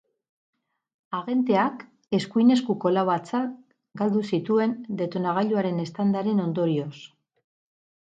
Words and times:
Agenteak 1.17 1.83
eskuin 2.19 2.49
eskuko 2.57 2.93
lau 2.95 3.05
hatz 3.17 3.43
galdu 4.03 4.27
zituen 4.33 4.77
detonagailuaren 5.05 5.87
eztandaren 5.89 6.47
ondorioz. 6.51 6.93